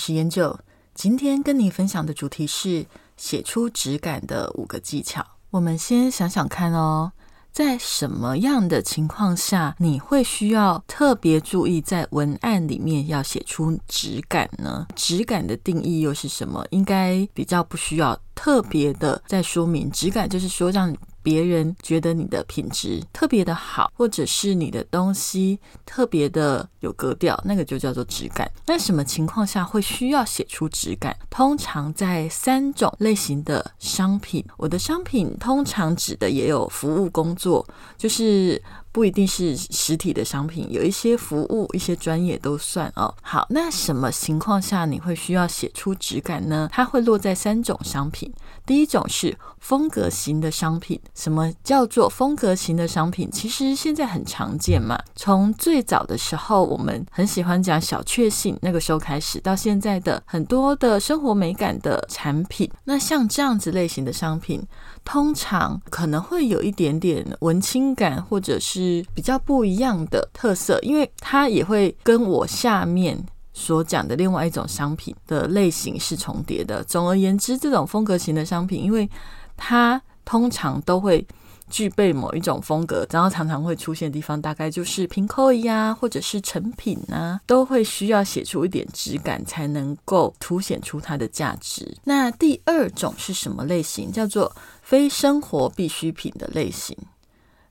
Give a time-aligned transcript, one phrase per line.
[0.00, 0.58] 是研究。
[0.94, 2.86] 今天跟你分享的主题是
[3.18, 5.24] 写出质感的五个技巧。
[5.50, 7.12] 我们先想想看哦，
[7.52, 14.86] 在什么样的情况下你会需要特别注意在文案里面要写出质感呢？
[14.96, 16.66] 质感的定义又是什么？
[16.70, 19.90] 应该比较不需要特别的在说明。
[19.90, 20.96] 质感就是说让。
[21.22, 28.50] 别人觉得你的品质特别的好，或者是你的东西特别的有格调，那个就叫做质感。
[28.66, 31.14] 那什么情况下会需要写出质感？
[31.28, 34.42] 通常在三种类型的商品。
[34.56, 38.60] 我的商品通常指的也有服务工作，就是
[38.92, 43.14] 不一定是实体的商品，有一些服务、一些专业都算哦。
[43.22, 46.68] 好，那什么情况下你会需要写出质感呢？
[46.72, 48.32] 它会落在三种商品。
[48.66, 51.00] 第一种是风格型的商品。
[51.14, 53.30] 什么叫做风格型的商品？
[53.30, 54.98] 其实现在很常见嘛。
[55.14, 64.62] 从最早的时候，我们很喜欢讲小确幸，那个时候开始，到现在的很多的生活美感的产品，那像这样子类型的商品，
[65.04, 73.18] 通常可能会有一点点文青感，或者是比较不一样的特色，因为它也会跟我下面
[73.60, 76.82] 所讲的另外一种商品的类型是重叠的。
[76.84, 79.06] 总而言之，这种风格型的商品，因为
[79.54, 81.26] 它通常都会
[81.68, 91.98] 具备某一种风格，然后常常会出现的地方，大概就是平扣呀，或者是成品啊，都会需要写出一点质感，才能够凸显出它的价值。
[92.04, 94.10] 那第二种是什么类型？
[94.10, 94.50] 叫做
[94.80, 96.96] 非生活必需品的类型。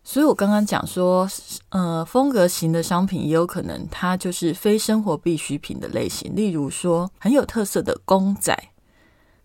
[0.09, 1.29] 所以我刚刚讲说，
[1.69, 8.57] 呃，风格型的商品也有可能它就是非生活必需品的类型，例如说很有特色的公仔。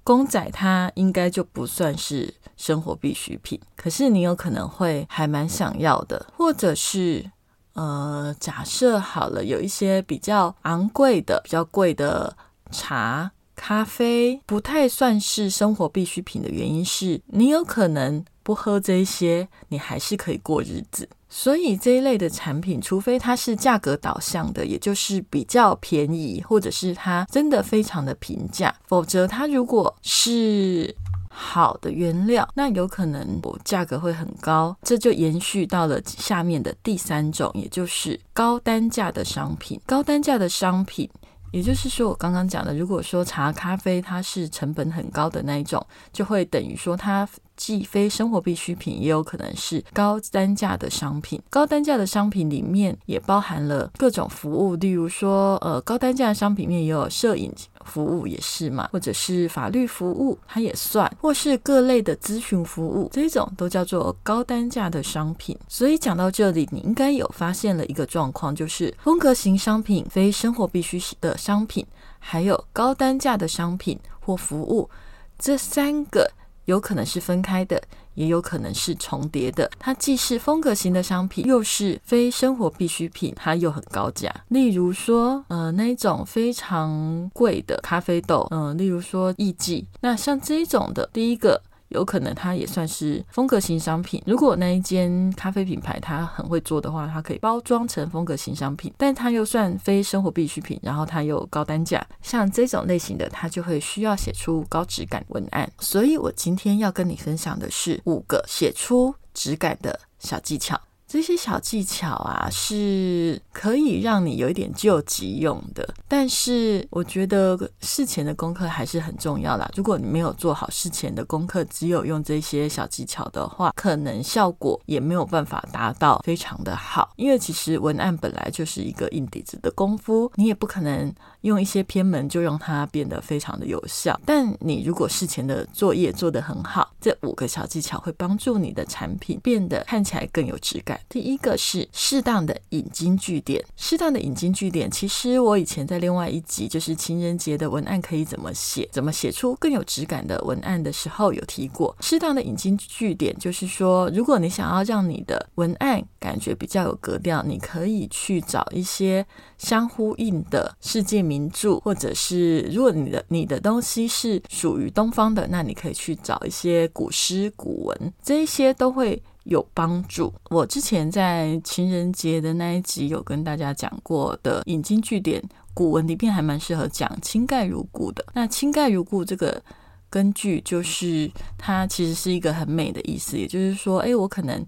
[0.02, 7.30] 公仔它应该就不算是生活必需品，可是你有可能会还蛮想要的，或者是
[7.74, 12.34] 呃，假设好了，有一些比较昂贵的、比较贵的
[12.70, 21.08] 茶、咖啡，不太算是生活必需品的原因是，你有可能不喝这些，你还是可以过日子。
[21.28, 30.94] 所以这一类的产品，除非它是价格导向的，也就是比较便宜，或者是它真的非常的平价，否则它如果是
[31.28, 34.76] 好的原料，那有可能价格会很高。
[34.84, 39.80] 这就延续到了下面的第三种，也就是高单价的商品。
[39.84, 41.10] 高单价的商品，
[41.50, 47.28] 也就是说我刚刚讲的，如果说茶咖啡它是成本很高的那一种，就会等于说它。
[47.56, 51.40] 既非生活必需品，也有可能是高单价的商品。
[51.50, 57.52] 高单价的商品里面也包含了各种服务，例如说，呃，高单价的商品面也有摄影
[57.84, 65.56] 服务，也是嘛，或者是法律服务，它也算，或是各类的咨询服务，这种都叫做高单价的商品。
[65.68, 71.86] 所以讲到这里，你应该有发现了一个状况，就是风格型商品、非生活必需的商品，
[72.18, 74.90] 还有高单价的商品或服务，
[75.38, 76.30] 这三个。
[76.66, 77.82] 有可能是分开的，
[78.14, 79.70] 也有可能是重叠的。
[79.78, 84.34] 它既是风格型的商品，又是非生活必需品，它又很高价。
[84.48, 89.84] 例如说，呃，那一种非常贵的咖啡豆，嗯，例如说艺妓。
[90.00, 91.60] 那像这一种的，第一个。
[91.94, 94.22] 有可能它也算是风格型商品。
[94.26, 105.70] 如果那一间咖啡品牌它很会做的话，它可以包装成风格型商品，但它又算非生活必需品，然后它又高单价，像这种类型的，它就会需要写出高质感文案。
[105.78, 110.80] 所以我今天要跟你分享的是五个写出质感的小技巧。
[111.14, 115.88] 这些小技巧啊，是可以让你有一点救急用的。
[116.08, 119.70] 但是我觉得事前的功课还是很重要啦。
[119.76, 127.08] 如果你没有做好事前的功课，只有用这些小技巧的话，可能效果也没有办法达到非常的好。
[127.14, 134.20] 因为其实文案本来就是一个硬底子的功夫，你也不可能用一些偏门就让它变得非常的有效。
[134.26, 140.98] 但你如果事前的作业做得很好，这五个小技巧会帮助你的产品变得看起来更有质感。
[141.08, 144.90] 第一个是适当的引经据典，适当的引经据典。
[144.90, 151.96] 其实我以前在另外一集就是情人节的文案可以怎么写，怎么写出更有质感的文案的时候有提过。
[152.00, 159.24] 适当的引经据典，就是说，如果你想要让你的文案感觉比较有格调，你可以去找一些
[159.58, 169.22] 相呼应的世界名著，或者是如果你的你的东西是属于东方的，那你可以去找一些古诗古文，这一些都会。
[169.44, 170.32] 有帮助。
[170.50, 175.42] 我之前在情人节的那一集有跟大家讲过的引经据典，
[175.72, 178.24] 古文里面还蛮适合讲“倾盖如故”的。
[178.34, 179.62] 那“倾盖如故”这个
[180.10, 184.64] 根据就是它其实是一个很美的意思，也就是说，哎，我可能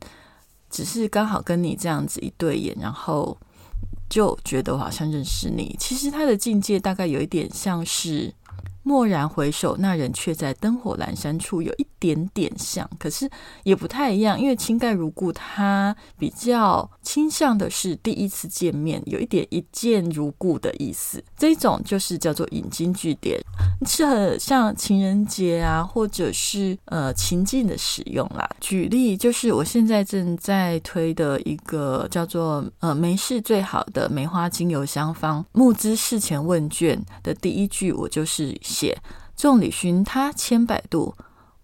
[0.70, 3.36] 只是刚好跟你这样子一对眼，然后
[4.08, 5.76] 就觉得我好像认识你。
[5.78, 8.32] 其实它的境界大概有一点像是。
[8.86, 13.28] 蓦然回首，那人却在灯火阑珊处，有一点点像，可是
[13.64, 14.40] 也不太一样。
[14.40, 21.22] 因为倾盖如故，它比较倾向的是第一次见面，有一点一见如故的意思。
[21.36, 23.40] 这种就是叫做引经据典，
[23.84, 28.48] 适合像情人节啊，或者是呃情境的使用啦。
[28.60, 38.56] 举例就是我现在正在推的一个叫做呃梅事最好的梅花精油香方募资事前问卷的第一句，我就是。
[38.76, 39.00] 写
[39.34, 41.14] 众里寻他千百度，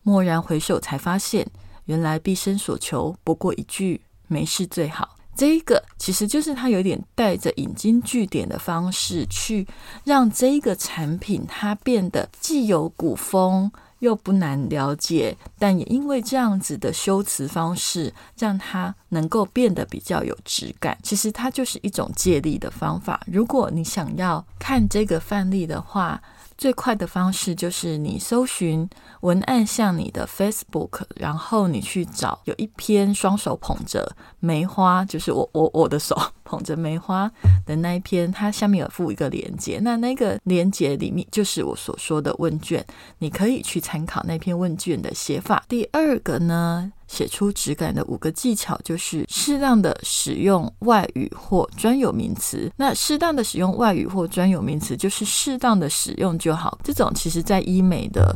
[0.05, 1.47] 蓦然回首，才发现
[1.85, 5.17] 原来毕生所求不过一句没事最好。
[5.35, 9.67] 这一个其实就是他有点带着引经据典的方式，去
[10.05, 20.99] 让这一个产品它变得既有古风又不难了解，但也因为这样子的修辞方式，让它能够变得比较有质感。
[21.03, 23.23] 其实它就是一种借力的方法。
[23.27, 26.21] 如果你想要看这个范例的话，
[26.63, 28.89] 最快的方式就是你搜寻
[29.23, 37.29] 文案像你的 Facebook，然后你去找有一篇双手捧着梅花，就是我我我的手捧着梅花
[37.67, 42.87] 的那一篇，它下面有附一个链接，那那个链接里面就是我所说的问卷，
[43.19, 45.65] 你可以去参考那篇问卷的写法。
[45.69, 46.93] 第二个呢？
[47.13, 52.73] 写出质感的五个技巧，就是适当的使用外语或专有名词。
[52.75, 56.79] 那适当的使用外语或专有名词，就是适当的使用就好。
[56.83, 58.35] 这种其实在医美的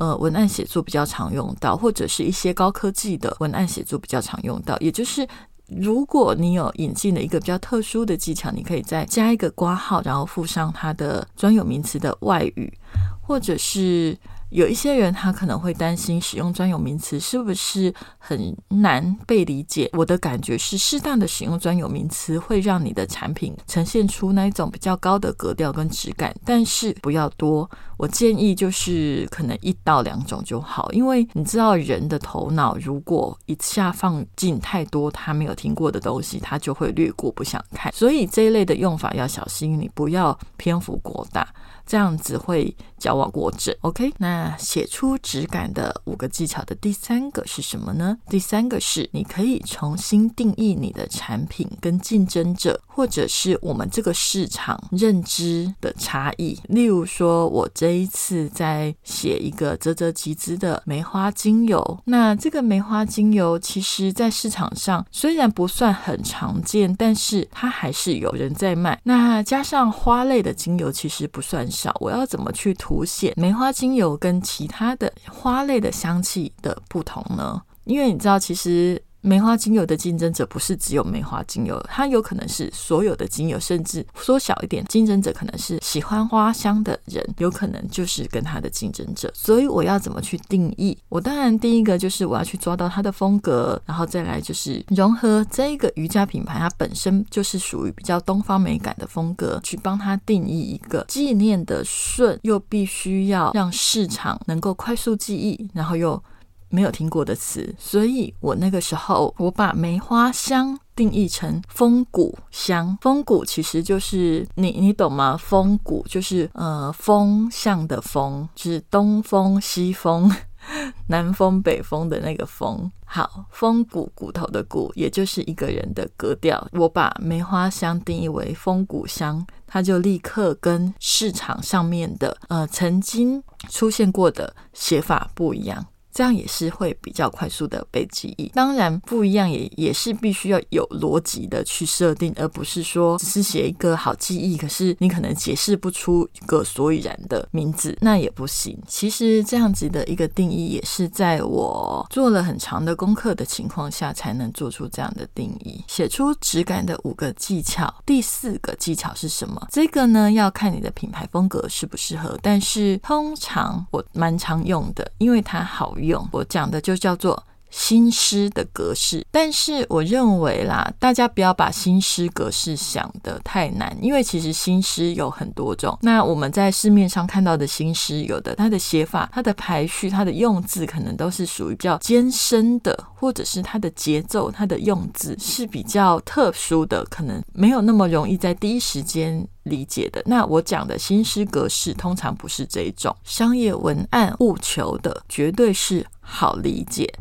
[0.00, 4.76] 呃文案写作比较常用到，或者是一些高科技的文案写作比较常用到。
[4.80, 5.24] 也就是
[5.68, 12.76] 如果你有引进了一个比较特殊的技巧，你可以再加一个挂号，然后附上它的专有名词的外语，
[13.22, 14.18] 或者是。
[14.50, 19.90] 有一些人他可能会担心使用专有名词是不是很难被理解。
[19.92, 27.68] 我的感觉是，适当的使用专有名词会让你的产品呈现出那一种比较高的格调跟质感，但是不要多。
[27.98, 37.90] 我建议就是可能一到两种就好，因为你知道人的头脑如果一下放进太多他没有听过的东西，他就会略过不想看。
[37.92, 41.48] 所以这一类的用法要小心，你不要篇幅过大。
[41.86, 43.74] 这样子会矫枉过正。
[43.82, 48.18] OK，那写出质感的五个技巧的第三个是什么呢？
[48.28, 56.58] 第三个是你可以重新定义你的产品跟竞争者，或者是我们这个市场认知的差异。
[56.68, 69.00] 例如说，我这一次在写一个啧啧集资的梅花精油，那这个梅花精油其实在市场上虽然不算很常见，但是它还是有人在卖。
[69.04, 71.64] 那加上花类的精油，其实不算。
[72.00, 77.62] 我要怎么去凸显梅花精油跟其他的花类的香气的不同呢？
[77.84, 79.02] 因为你知道，其实。
[79.26, 89.28] 梅花精油的竞争者不是只有梅花精油，它有可能是所有的精油，甚至缩小一点，竞争者可能是喜欢花香的人，有可能就是跟它的竞争者。
[89.34, 90.96] 所以我要怎么去定义？
[91.08, 106.22] 我当然第一个就是我要去抓到它的风格，然后再来就是融合这个瑜伽品牌，它本身就是属于比较东方美感的风格，去帮它定义一个纪念的顺，又必须要让市场能够快速记忆，然后又。
[106.68, 112.96] 没有听过的词，所以我那个时候我把梅花香定义成风骨香。
[113.00, 115.36] 风骨其实就是你你懂吗？
[115.36, 120.30] 风骨就是呃风向的风，就是东风西风、
[121.08, 122.90] 南风北风的那个风。
[123.08, 126.66] 好，风骨骨头的骨，也就是一个人的格调。
[126.72, 135.86] 我把梅花香定义为风骨香，它就立刻跟市场上面的呃曾经出现过的写法不一样。
[136.16, 138.48] 这样也是会比较快速的被记忆。
[138.54, 148.80] 当然不一样，也也是必须要有逻辑的去设定，而不是说只是写一个好记忆，可是你可能解释不出一个所以然的名字，那也不行。
[148.88, 155.84] 其实这样子的一个定义，也是在我做了很长的功课的情况下，才能做出这样的定义。
[155.86, 159.66] 写出质感的五个技巧，第四个技巧是什么？
[159.70, 162.38] 这个呢，要看你的品牌风格适不适合。
[162.42, 166.26] 但是通常我蛮常用的，因为它好用用。
[166.32, 167.42] 我讲的就叫做。
[167.70, 175.96] 新诗的格式，但是我认为啦，大家不要把新诗格式想得太难，因为其实新诗有很多种。
[176.00, 190.22] 那我们在市面上看到的新诗，有的它的写法、它的排序、它的用字，可能都是属于比较艰深的，或者是它的节奏、它的用字是比较特殊的，可能没有那么容易在第一时间理解的。
[190.24, 197.12] 那我讲的新诗格式，通常不是这一种商业文案务求的，绝对是好理解。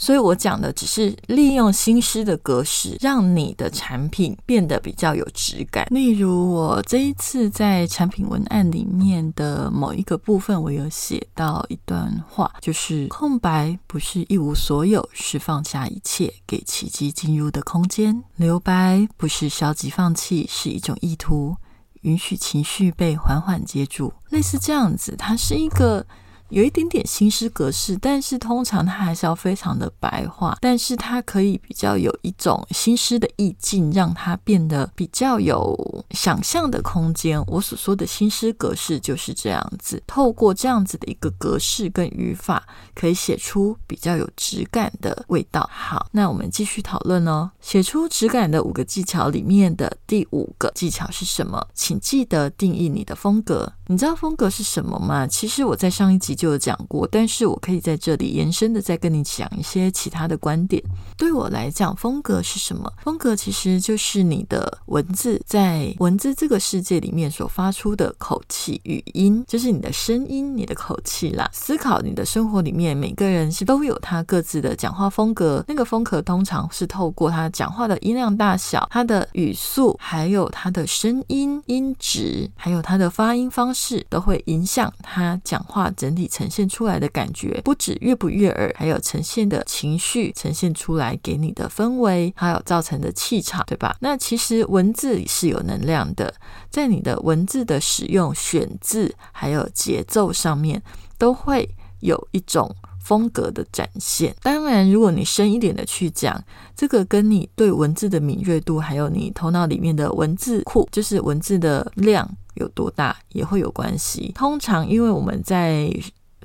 [0.00, 5.86] 所以我讲的只是利用新诗的格式，让你的产品变得比较有质感。
[5.90, 21.54] 例如，我这一次在产品文案里面的某一个部分，我有写到一段话，就是空白不是一无所有，是放下一切，给奇迹进入的空间；留白不是消极放弃，是一种意图，
[22.00, 24.14] 允许情绪被缓缓接住。
[24.30, 26.06] 类似这样子，它是一个。
[26.50, 37.42] 有一点点新诗格式，但是通常它还是要非常的白话，但是它可以比较有一种新诗的意境，让它变得比较有想象的空间。
[37.46, 45.68] 我所说的新诗格式就是这样子，透过这样子的一个格式跟语法，可以写出比较有质感的味道。
[45.72, 47.50] 好，那我们继续讨论哦。
[47.60, 51.64] 写出质感的五个技巧里面的第五个技巧是什么？
[51.74, 53.72] 请记得定义你的风格。
[53.90, 55.26] 你知道风格是什么吗？
[55.26, 56.30] 其实我在上一集。
[56.40, 60.82] 就有讲过，但是我可以在这里延伸的再跟你讲一些其他的观点。
[61.16, 62.90] 对我来讲，风格是什么？
[63.02, 71.50] 风格其实就是你的文字在文字这个世界里面所发出的口气、语音，就是你的声音、你的口气啦。
[71.52, 86.20] 思考你的生活里面，每个人是都有他各自的讲话风格，那个风格通常是透过他讲话的音量大小、他的语速，还有他的声音音质，还有他的发音方式，是都会影响他讲话整体。
[86.30, 93.96] 呈现出来的感觉不止悦不悦耳，还有呈现的情绪呈现出来给你的氛围，还有造成的气场，对吧？
[94.00, 96.32] 那其实文字是有能量的，
[96.70, 100.82] 在你的文字的使用、选字还有节奏上面，
[101.18, 101.68] 都会
[102.00, 104.36] 有一种风格的展现。
[104.42, 106.42] 当然，如果你深一点的去讲，
[106.76, 112.28] 这个跟你对文字的敏锐度，还有你头脑里面的文字库，就是文字的量
[112.60, 114.30] 有多大，也会有关系。
[114.34, 115.92] 通常，因为我们在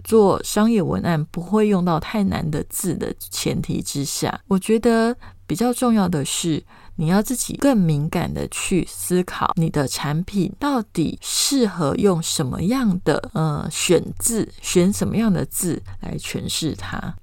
[0.03, 5.15] 做商业文案不会用到太难的字的前提之下，我觉得
[5.47, 6.63] 比较重要的是，
[6.95, 17.15] 你要自己更敏感的去思考你的产品到底适合用什么样的呃选字，选什么样的字来诠释它。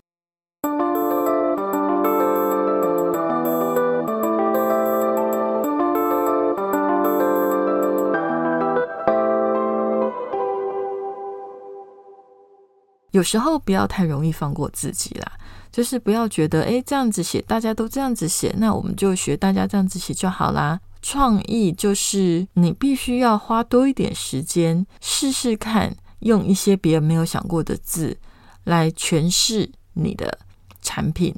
[13.12, 15.32] 有时候不要太容易放过自己啦，
[15.70, 20.80] 就是不要觉得诶这样子写大家都这样子写，那我们就学大家这样子写就好啦。
[21.00, 28.16] 创意就是你必须要花多一点时间试试看，用一些别人没有想过的字
[28.64, 30.38] 来诠释你的
[30.80, 31.34] 产品，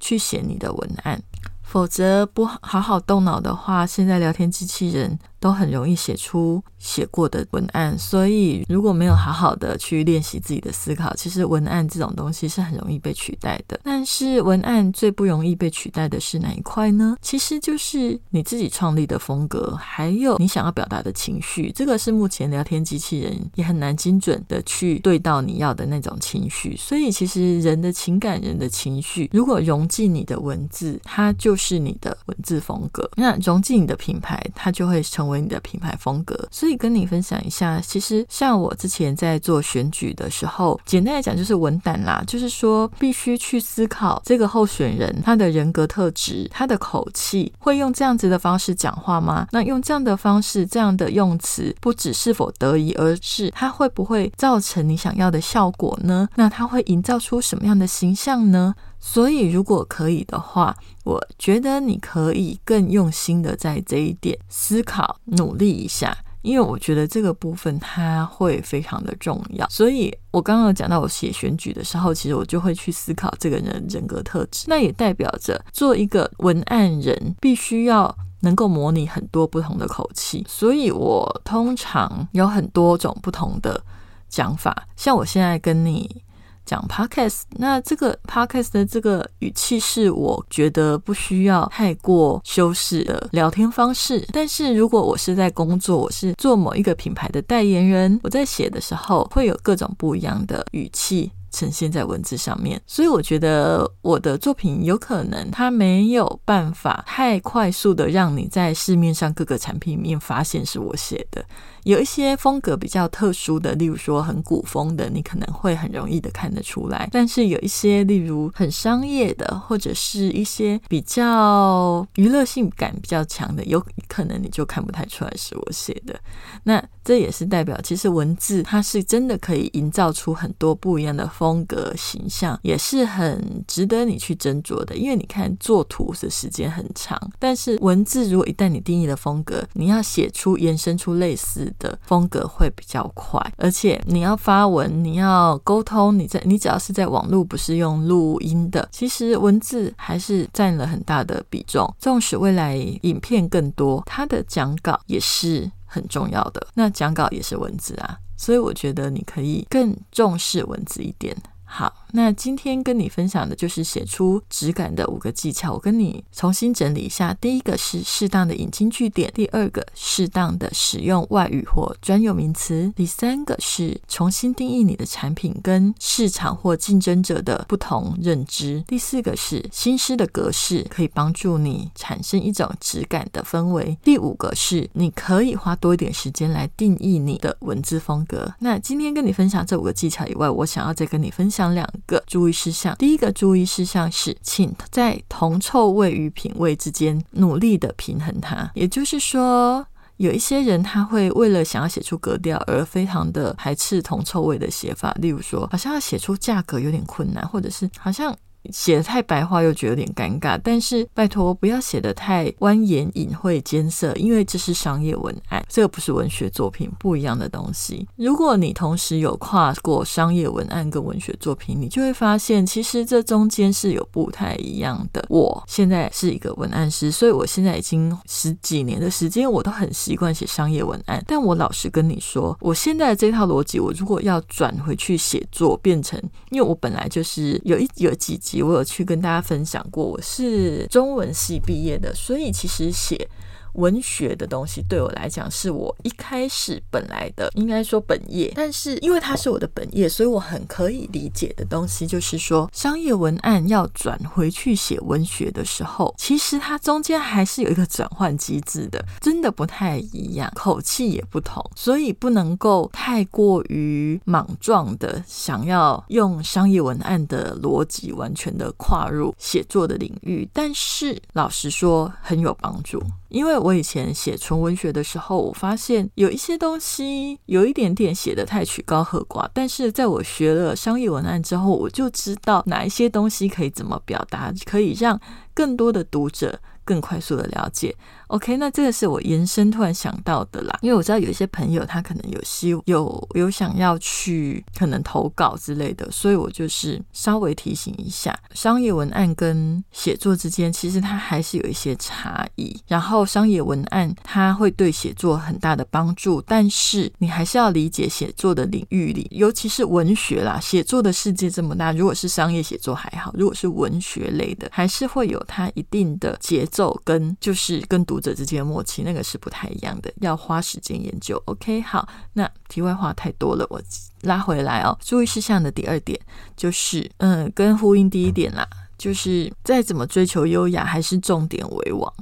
[0.00, 1.22] 去写你的文案。
[1.62, 5.18] 否则不好好动脑的话，现在聊天机器人。
[5.44, 13.78] 都很容易写出写过的文案，所以如果没有好好的去练习自己的思考，其实文案这种东西是很容易被取代的。
[13.84, 17.14] 但是文案最不容易被取代的是哪一块呢？
[17.20, 21.70] 其实就是你自己创立的风格，还有你想要表达的情绪。
[21.74, 26.74] 这个是目前聊天机器人也很难精准的去对到你要的那种情绪。
[26.74, 33.06] 所以其实人的情感、人的情绪，如果融进你的文字，它就是你的文字风格。
[33.14, 35.33] 那融进你的品牌，它就会成为。
[35.40, 37.80] 你的品牌风格，所以跟你分享一下。
[37.80, 49.46] 其实像我之前在做选举的时候，简单来讲就是文胆啦，就是说必须去思考这个候选人他的人格特质、他的口气，会用这样子的方式讲话吗？
[49.52, 56.28] 那用这样的方式、这样的用词，不只是否得宜，而是他会不会造成你想要的效果呢？
[56.34, 58.74] 那他会营造出什么样的形象呢？
[59.06, 66.16] 所以，如果可以的话，我觉得你可以更用心的在这一点思考、努力一下。
[66.40, 69.66] 因为我觉得这个部分它会非常的重要。
[69.68, 78.16] 所以我刚刚讲到我写选举的时候，其实我就会去思考这个人人格特质，那也代表着做一个文案人必须要。
[78.40, 83.82] 能够模拟很多不同的口气，所以我通常有很多种不同的
[84.28, 84.86] 讲法。
[84.96, 86.22] 像我现在跟你
[86.64, 94.26] 讲 podcast，那这个 podcast 的这个语气是我觉得不需要太过修饰的聊天方式。
[94.32, 101.30] 但是如果我是在工作，我是做某一个品牌的代言人，我在写的时候会有各种不一样的语气。
[101.54, 111.44] 呈现在文字上面，所以我觉得我的作品有可能它没有办法太快速的让你在市面上各个产品里面发现是我写的。
[111.84, 117.08] 有一些风格比较特殊的，例如说很古风的，你可能会很容易的看得出来。
[117.12, 126.18] 但是有一些，例如很商业的，或者是一些比较娱乐性感比较强的，有可能你就看不太出来是我写的。
[126.62, 134.96] 那这也是代表，其实文字它是真的可以营造出很多不一样的风格形象，也是很值得你去斟酌的。
[134.96, 141.73] 因为你看做图的时间很长，但是文字如果一旦你定义了风格，你要写出延伸出类似。
[141.78, 151.92] 的风格会比较快，而且你要发文，你要沟通，你在你只要是在网络，不是用录音的，其实文字还是占了很大的比重。
[151.98, 156.66] 纵使未来影片更多，它的讲稿也是很重要的。
[156.74, 161.36] 那讲稿也是文字啊，所以我觉得你可以更重视文字一点。
[161.64, 165.72] 好，那今天跟你分享的就是写出质感的五个技巧。
[165.72, 188.54] 我跟你重新整理一下：第一个是适当的引经据典；第二个，适当的使用外语或专有名词；第三个是重新定义你的产品跟市场或竞争者的不同认知；第四个是新诗的格式可以帮助你产生一种质感的氛围；第五个是你可以花多一点时间来定义你的文字风格。
[188.60, 191.64] 那今天跟你分享这五个技巧以外，我想要再跟你分享。
[191.74, 198.70] 两个注意事项，第一个注意事项是，请在铜臭味与品味之间努力的平衡它。
[198.74, 208.36] 也就是说，有一些人他会为了想要写出格调而非常的排斥铜臭味的写法，例如说，好像要写出价格有点困难，或者是好像。
[208.70, 218.08] 写的太白话又觉得有点尴尬，但是拜托不要写的太蜿蜒隐晦艰涩，因为这是商业文案，这个不是文学作品，不一样的东西。
[218.16, 225.24] 如果你同时有跨过商业文案跟文学作品，你就会发现其实这中间是有不太一样的。
[225.28, 231.22] 我现在是一个文案师，所以我现在已经十几年的时间，我都很习惯写商业文案。
[231.26, 236.18] 但我老实跟你说，我现在的这套逻辑，我如果要转回去写作，变成
[236.50, 238.53] 因为我本来就是有一有几集。
[238.62, 243.28] 我有去跟大家分享过，我是中文系毕业的，所以其实写。
[243.74, 248.52] 文学的东西对我来讲是我一开始本来的，应该说本业。
[248.54, 270.48] 但是因为它是我的本业，所以我很可以理解的东西，就是说商业文案要转回去写文学的时候，其实它中间还是有一个转换机制的，真的不太一样，口气也不同，所以不能够太过于莽撞的想要用商业文案的逻辑完全的跨入写作的领域。
[270.52, 273.02] 但是老实说，很有帮助。
[273.34, 285.20] 因为我以前写纯文学的时候，我发现有一些东西有一点点写的太曲高和寡，但是在我学了商业文案之后，我就知道哪一些东西可以怎么表达，可以让
[285.52, 286.60] 更多的读者。
[286.86, 287.96] 更快速的了解
[288.28, 302.76] ，OK，那这个是我延伸突然想到的啦，因为我知道有一些朋友他可能有希有有想要去可能投稿之类的，所以我就是稍微提醒一下，商业文案跟写作之间其实它还是有一些差异。
[302.88, 316.64] 然后商业文案它会对写作很大的帮助，但是你还是要理解写作的领域里，尤其是文学啦，写作的世界这么大，如果是商业写作还好，如果是文学类的，还是会有它一定的节。
[316.74, 321.42] 奏跟就是跟读读者之间的默契，那个是不太一样的，要花时间研究。
[321.46, 323.82] OK，好，那题外话太多了，我
[324.20, 324.96] 拉回来哦。
[325.00, 326.16] 注意事项的第二点
[326.56, 328.64] 就是，嗯，跟呼应第一点啦，
[328.96, 332.14] 就是再怎么追求优雅，还是重点为王。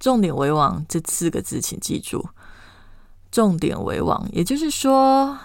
[0.00, 2.28] 重点为王这四个字，请记住，
[3.30, 5.38] 重点为王，也就是说，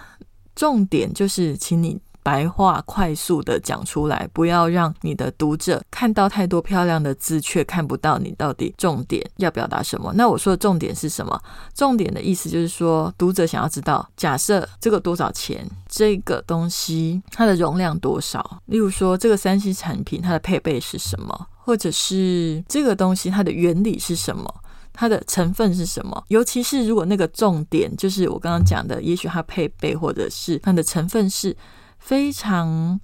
[0.56, 2.00] 重点就是请你。
[2.22, 10.12] 白话快速的讲出来，不要让你的读者看到太多漂亮的字，却看不到你到底重点要表达什么。
[10.14, 11.40] 那我说的重点是什么？
[11.74, 18.62] 重点的意思就是说，读者想要知道，假设这个多少钱，这个东西它的容量多少？
[18.66, 24.54] 例如说，这个三 C 产品它的配备是什么，或者是这个东西它的原理是什么？
[24.94, 26.22] 它的成分是什么？
[26.28, 31.56] 尤其是如果那个重点就是我刚刚讲的，也许它配备或者是它的成分是
[32.02, 33.00] 非常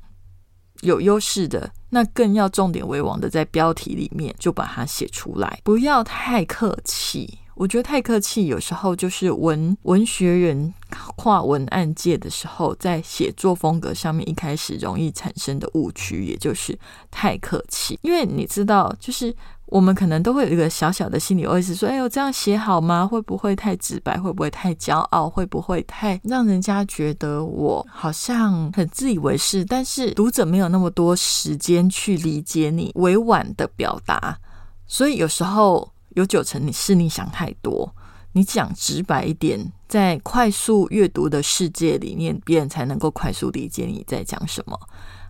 [0.82, 7.38] 有优势的，那更要重点为王的，在标题里面就把它写出来，不要太客气。
[7.54, 10.72] 我觉得太客气，有时候就是文文学人
[11.16, 16.78] 跨文案界的时候，在写作风格上面一开始容易产生的误区，也就是
[17.10, 17.98] 太客气。
[18.02, 19.34] 因为你知道，就是
[19.68, 23.06] 我们可能都会有一个小小的心理 OS，说：“哎呦，这样写好吗？
[23.06, 24.18] 会不会太直白？
[24.18, 25.28] 会不会太骄傲？
[25.28, 29.64] 会不会太让人家觉得我好像很自以为是？
[29.64, 34.38] 但是读者没有那么多时间去理解你委婉的表达，
[34.86, 37.94] 所以有时候。”有九成你是你想太多，
[38.32, 44.76] 你讲直白一点，在快速阅读的世界里面，别人才能够快速理解你在讲什么。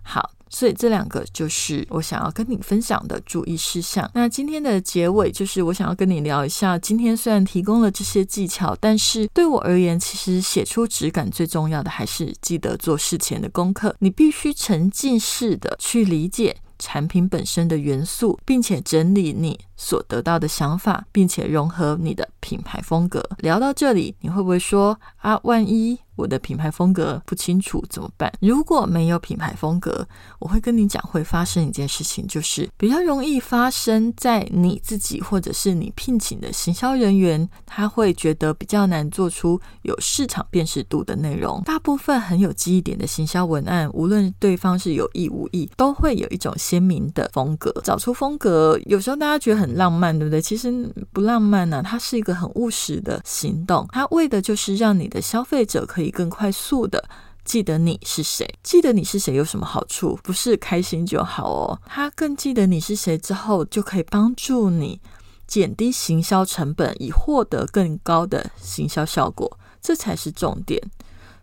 [0.01, 4.09] 好，所以这两个就是我想要跟你分享的注意事项。
[4.13, 16.57] 那今天的结尾就是我想要跟你聊一下，今天虽然提供了这些技巧，但是对我而言，其实写出质感最重要的还是记得做事前的功课，你必须沉浸式的去理解。
[16.81, 23.23] 产品本身的元素，并且整理你所得到的想法，并且融合你的品牌风格。
[23.37, 25.97] 聊到这里，你会不会说啊，万一？
[26.19, 28.29] 我的品牌风格不清楚怎么办？
[28.41, 30.05] 如果没有品牌风格，
[30.39, 41.61] 我会跟你讲会发生一件事情，就是比较容易发生在你自己或者是你聘请的行销人员，他会觉得比较难做出有市场辨识度的内容。
[41.63, 47.73] 大部分很有记忆点的行销文案，无论对方是有意无意，都会有一种鲜明的风格。
[47.85, 50.41] 找出风格，有时候大家觉得很浪漫，对不对？
[50.41, 50.71] 其实
[51.13, 56.09] 不浪漫呢，它是一个很务实的行动，它为的就是让你的消费者可以。
[56.11, 57.03] 更快速的
[57.45, 60.19] 记得你是谁，记得你是谁有什么好处？
[60.23, 61.81] 不是开心就好哦。
[61.85, 64.99] 他更记得你是谁之后，就可以帮助你
[65.47, 70.81] 减低行销成本，以获得更高的行销效果，这才是重点。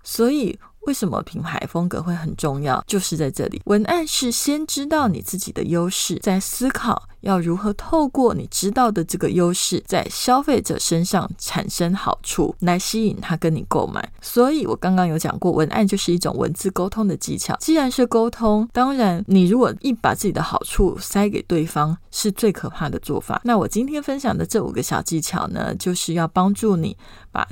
[0.03, 0.59] 所以。
[0.87, 2.83] 为什么品牌风格会很重要？
[2.87, 14.13] 就是在这里，文案是先知道你自己的优势，在思考要如何透过你知道的这个优势，在消费者身上产生好处，来吸引他跟你购买。
[14.21, 17.57] 所以我刚刚有讲过，文案就是一种文字沟通的技巧。
[17.61, 23.41] 既然是沟通，当然你如果一把自己的好处塞给对方，是最可怕的做法。
[23.45, 26.97] 那我今天分享的这五个小技巧呢，就是要帮助你
[27.33, 27.47] 把。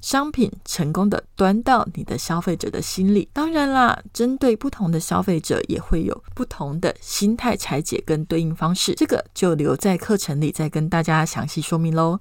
[0.00, 12.18] 商品成功的端到你的消费者的心里，当然啦，针对不同的消费者也会有不同的心态拆解跟对应方式，这个就留在课程里再跟大家详细说明喽。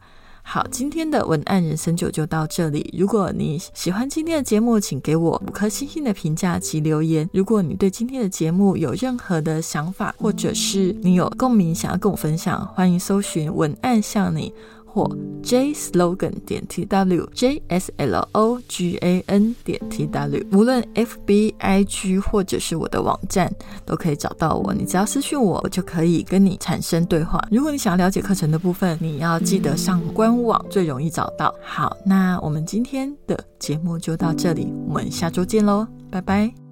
[0.50, 2.96] 好，今天的文案人生九就到这里。
[2.98, 7.30] 如果你喜欢今天的节目，请给我五颗星星的评价及留言。
[7.34, 14.54] 如果你对今天的节目有任何的想法，或者是你有共鸣想要跟我分享，欢迎搜寻文案向你。
[14.97, 15.07] 或
[15.43, 20.83] j slogan 点 t w j s l o g a n 点 t w，无论
[20.95, 23.51] f b i g 或者是我的网站，
[23.86, 24.73] 都可以找到我。
[24.73, 27.39] 你只要私讯我，我就可以跟你产生对话。
[27.51, 31.53] 如果你想要了解课程的部分，你要记得上官网，最容易找到。
[31.62, 36.66] 好，那我们今天的节目就到这里，我们下周见喽，拜拜。